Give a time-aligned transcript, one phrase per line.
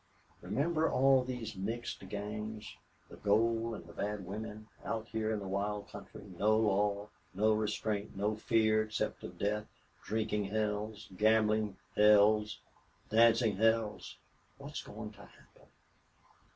[0.41, 2.75] Remember all these mixed gangs
[3.07, 7.53] the gold and the bad women out here in the wild country no law no
[7.53, 9.67] restraint no fear, except of death
[10.03, 12.61] drinking hells gambling hells
[13.11, 14.17] dancing hells!
[14.57, 15.67] What's going to happen?"